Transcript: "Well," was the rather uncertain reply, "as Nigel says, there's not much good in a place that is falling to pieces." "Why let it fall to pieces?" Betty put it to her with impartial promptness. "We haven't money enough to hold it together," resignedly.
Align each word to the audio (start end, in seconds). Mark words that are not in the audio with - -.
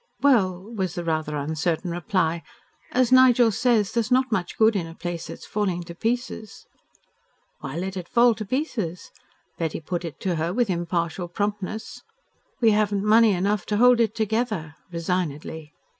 "Well," 0.23 0.59
was 0.63 0.95
the 0.95 1.03
rather 1.03 1.35
uncertain 1.37 1.91
reply, 1.91 2.41
"as 2.91 3.11
Nigel 3.11 3.51
says, 3.51 3.91
there's 3.91 4.09
not 4.09 4.31
much 4.31 4.57
good 4.57 4.75
in 4.75 4.87
a 4.87 4.95
place 4.95 5.27
that 5.27 5.33
is 5.33 5.45
falling 5.45 5.83
to 5.83 5.93
pieces." 5.93 6.65
"Why 7.59 7.77
let 7.77 7.95
it 7.95 8.09
fall 8.09 8.33
to 8.33 8.43
pieces?" 8.43 9.11
Betty 9.59 9.79
put 9.79 10.03
it 10.03 10.19
to 10.21 10.37
her 10.37 10.51
with 10.53 10.71
impartial 10.71 11.27
promptness. 11.27 12.01
"We 12.61 12.71
haven't 12.71 13.03
money 13.05 13.33
enough 13.33 13.67
to 13.67 13.77
hold 13.77 13.99
it 13.99 14.15
together," 14.15 14.75
resignedly. 14.91 15.71